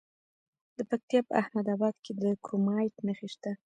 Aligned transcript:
د 0.77 0.79
پکتیا 0.89 1.19
په 1.27 1.33
احمد 1.41 1.65
اباد 1.75 1.95
کې 2.03 2.11
د 2.21 2.23
کرومایټ 2.43 2.93
نښې 3.05 3.27
شته. 3.33 3.51